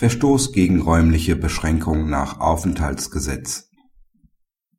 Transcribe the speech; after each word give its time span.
Verstoß 0.00 0.52
gegen 0.52 0.80
räumliche 0.80 1.36
Beschränkung 1.36 2.08
nach 2.08 2.40
Aufenthaltsgesetz 2.40 3.68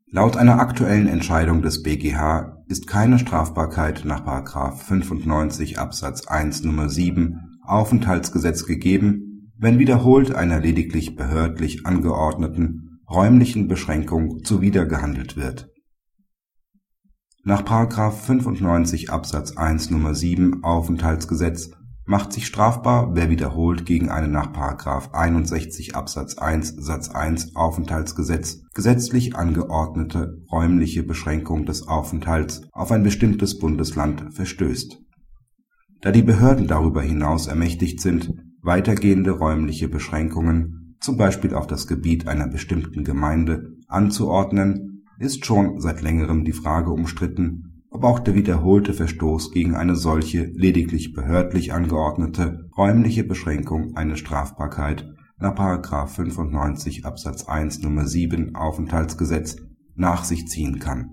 Laut 0.07 0.35
einer 0.35 0.59
aktuellen 0.59 1.07
Entscheidung 1.07 1.61
des 1.61 1.83
BgH 1.83 2.63
ist 2.67 2.87
keine 2.87 3.19
Strafbarkeit 3.19 4.03
nach§ 4.03 4.25
95 4.77 5.77
Absatz 5.77 6.25
1 6.25 6.61
Nr. 6.61 6.89
7 6.89 7.59
Aufenthaltsgesetz 7.63 8.65
gegeben, 8.65 9.51
wenn 9.59 9.77
wiederholt 9.77 10.33
einer 10.33 10.59
lediglich 10.59 11.15
behördlich 11.15 11.85
angeordneten 11.85 12.99
räumlichen 13.07 13.67
Beschränkung 13.67 14.43
zuwidergehandelt 14.43 15.37
wird. 15.37 15.69
Nach§ 17.43 17.61
95 18.11 19.11
Absatz 19.11 19.55
1 19.55 19.91
Nr. 19.91 20.15
7 20.15 20.63
Aufenthaltsgesetz 20.63 21.69
macht 22.11 22.33
sich 22.33 22.45
strafbar, 22.45 23.15
wer 23.15 23.29
wiederholt 23.29 23.85
gegen 23.85 24.09
eine 24.09 24.27
nach§ 24.27 24.51
61 25.13 25.95
Absatz 25.95 26.37
1 26.37 26.75
Satz 26.77 27.07
1 27.07 27.55
Aufenthaltsgesetz 27.55 28.63
gesetzlich 28.73 29.37
angeordnete 29.37 30.37
räumliche 30.51 31.03
Beschränkung 31.03 31.65
des 31.65 31.87
Aufenthalts 31.87 32.63
auf 32.73 32.91
ein 32.91 33.03
bestimmtes 33.03 33.59
Bundesland 33.59 34.25
verstößt. 34.33 34.99
Da 36.01 36.11
die 36.11 36.21
Behörden 36.21 36.67
darüber 36.67 37.01
hinaus 37.01 37.47
ermächtigt 37.47 38.01
sind, 38.01 38.33
weitergehende 38.61 39.31
räumliche 39.31 39.87
Beschränkungen, 39.87 40.97
zum 40.99 41.15
Beispiel 41.15 41.55
auf 41.55 41.65
das 41.65 41.87
Gebiet 41.87 42.27
einer 42.27 42.49
bestimmten 42.49 43.05
Gemeinde, 43.05 43.77
anzuordnen, 43.87 45.05
ist 45.17 45.45
schon 45.45 45.79
seit 45.79 46.01
längerem 46.01 46.43
die 46.43 46.51
Frage 46.51 46.91
umstritten 46.91 47.70
ob 48.01 48.05
auch 48.05 48.19
der 48.19 48.33
wiederholte 48.33 48.95
Verstoß 48.95 49.51
gegen 49.51 49.75
eine 49.75 49.95
solche 49.95 50.45
lediglich 50.55 51.13
behördlich 51.13 51.71
angeordnete 51.71 52.67
räumliche 52.75 53.23
Beschränkung 53.23 53.95
eine 53.95 54.17
Strafbarkeit 54.17 55.07
nach§ 55.37 55.53
95 56.07 57.05
Absatz 57.05 57.43
1 57.43 57.83
Nr. 57.83 58.07
7 58.07 58.55
Aufenthaltsgesetz 58.55 59.57
nach 59.93 60.23
sich 60.23 60.47
ziehen 60.47 60.79
kann. 60.79 61.11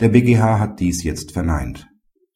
Der 0.00 0.08
BgH 0.08 0.58
hat 0.58 0.80
dies 0.80 1.04
jetzt 1.04 1.32
verneint. 1.32 1.86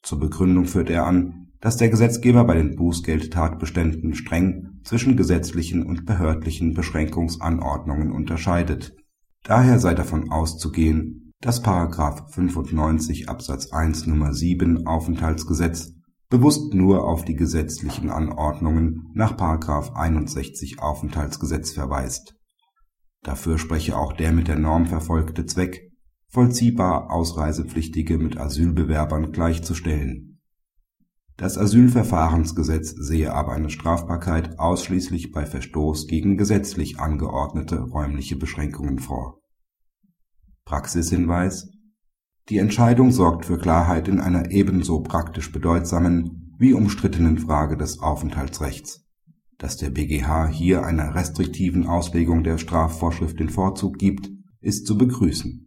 Zur 0.02 0.20
Begründung 0.20 0.66
führt 0.66 0.90
er 0.90 1.06
an, 1.06 1.48
dass 1.62 1.78
der 1.78 1.88
Gesetzgeber 1.88 2.44
bei 2.44 2.56
den 2.56 2.76
Bußgeldtatbeständen 2.76 4.14
streng 4.14 4.80
zwischen 4.84 5.16
gesetzlichen 5.16 5.86
und 5.86 6.04
behördlichen 6.04 6.74
Beschränkungsanordnungen 6.74 8.12
unterscheidet. 8.12 8.94
Daher 9.42 9.78
sei 9.78 9.94
davon 9.94 10.30
auszugehen 10.30 11.25
dass§ 11.40 11.62
95 12.30 13.28
Absatz 13.28 13.72
1 13.72 14.06
Nr. 14.06 14.32
7 14.32 14.86
Aufenthaltsgesetz 14.86 15.92
bewusst 16.28 16.74
nur 16.74 17.04
auf 17.04 17.24
die 17.24 17.36
gesetzlichen 17.36 18.10
Anordnungen 18.10 19.10
nach§ 19.14 19.36
61 19.92 20.80
Aufenthaltsgesetz 20.80 21.72
verweist. 21.72 22.34
Dafür 23.22 23.58
spreche 23.58 23.96
auch 23.96 24.12
der 24.12 24.32
mit 24.32 24.48
der 24.48 24.58
Norm 24.58 24.86
verfolgte 24.86 25.46
Zweck, 25.46 25.92
vollziehbar 26.28 27.10
Ausreisepflichtige 27.10 28.18
mit 28.18 28.38
Asylbewerbern 28.38 29.32
gleichzustellen. 29.32 30.40
Das 31.36 31.58
Asylverfahrensgesetz 31.58 32.90
sehe 32.90 33.34
aber 33.34 33.52
eine 33.52 33.68
Strafbarkeit 33.68 34.58
ausschließlich 34.58 35.32
bei 35.32 35.44
Verstoß 35.44 36.06
gegen 36.06 36.38
gesetzlich 36.38 36.98
angeordnete 36.98 37.80
räumliche 37.80 38.36
Beschränkungen 38.36 38.98
vor 38.98 39.42
Praxishinweis 40.66 41.70
Die 42.48 42.58
Entscheidung 42.58 43.12
sorgt 43.12 43.46
für 43.46 43.56
Klarheit 43.56 44.08
in 44.08 44.18
einer 44.18 44.50
ebenso 44.50 45.00
praktisch 45.00 45.52
bedeutsamen 45.52 46.56
wie 46.58 46.72
umstrittenen 46.72 47.38
Frage 47.38 47.76
des 47.76 48.00
Aufenthaltsrechts. 48.00 49.06
Dass 49.58 49.76
der 49.76 49.90
BgH 49.90 50.48
hier 50.48 50.84
einer 50.84 51.14
restriktiven 51.14 51.86
Auslegung 51.86 52.42
der 52.42 52.58
Strafvorschrift 52.58 53.38
den 53.38 53.48
Vorzug 53.48 53.96
gibt, 53.96 54.28
ist 54.60 54.88
zu 54.88 54.98
begrüßen 54.98 55.65